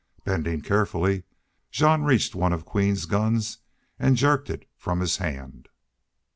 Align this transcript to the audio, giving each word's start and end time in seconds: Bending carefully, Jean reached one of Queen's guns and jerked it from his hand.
Bending 0.23 0.61
carefully, 0.61 1.25
Jean 1.69 2.01
reached 2.01 2.33
one 2.33 2.53
of 2.53 2.65
Queen's 2.65 3.05
guns 3.05 3.59
and 3.99 4.17
jerked 4.17 4.49
it 4.49 4.67
from 4.75 4.99
his 4.99 5.17
hand. 5.17 5.69